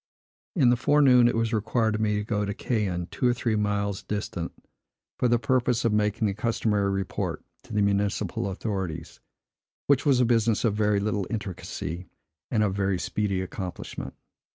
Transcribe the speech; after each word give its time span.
In 0.55 0.71
the 0.71 0.75
forenoon 0.75 1.27
it 1.27 1.35
was 1.35 1.53
required 1.53 1.93
of 1.93 2.01
me 2.01 2.15
to 2.15 2.23
go 2.23 2.43
to 2.43 2.55
Caen 2.55 3.05
(two 3.11 3.27
or 3.27 3.35
three 3.35 3.55
miles 3.55 4.01
distant) 4.01 4.51
for 5.19 5.27
the 5.27 5.37
purpose 5.37 5.85
of 5.85 5.93
making 5.93 6.25
the 6.25 6.33
customary 6.33 6.89
report 6.89 7.45
to 7.65 7.71
the 7.71 7.83
municipal 7.83 8.49
authorities, 8.49 9.19
which 9.85 10.03
was 10.03 10.19
a 10.19 10.25
business 10.25 10.65
of 10.65 10.73
very 10.73 10.99
little 10.99 11.27
intricacy, 11.29 12.07
and 12.49 12.63
of 12.63 12.73
very 12.73 12.97
speedy 12.97 13.41
accomplishment. 13.41 14.15